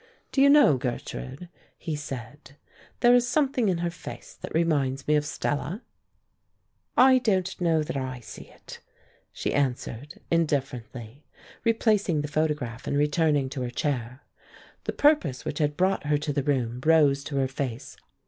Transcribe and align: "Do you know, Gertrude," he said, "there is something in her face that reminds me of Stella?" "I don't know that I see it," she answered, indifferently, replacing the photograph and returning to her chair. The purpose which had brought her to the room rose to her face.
"Do 0.31 0.41
you 0.41 0.49
know, 0.49 0.77
Gertrude," 0.77 1.47
he 1.77 1.95
said, 1.95 2.55
"there 3.01 3.13
is 3.13 3.27
something 3.27 3.69
in 3.69 3.77
her 3.85 3.91
face 3.91 4.33
that 4.33 4.51
reminds 4.51 5.07
me 5.07 5.13
of 5.15 5.27
Stella?" 5.27 5.83
"I 6.97 7.19
don't 7.19 7.61
know 7.61 7.83
that 7.83 7.95
I 7.95 8.19
see 8.19 8.45
it," 8.47 8.79
she 9.31 9.53
answered, 9.53 10.19
indifferently, 10.31 11.23
replacing 11.63 12.21
the 12.21 12.27
photograph 12.27 12.87
and 12.87 12.97
returning 12.97 13.47
to 13.49 13.61
her 13.61 13.69
chair. 13.69 14.23
The 14.85 14.93
purpose 14.93 15.45
which 15.45 15.59
had 15.59 15.77
brought 15.77 16.07
her 16.07 16.17
to 16.17 16.33
the 16.33 16.41
room 16.41 16.81
rose 16.83 17.23
to 17.25 17.35
her 17.35 17.47
face. 17.47 17.95